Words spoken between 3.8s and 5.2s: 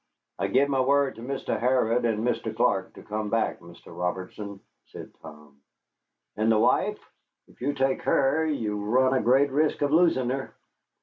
Robertson," said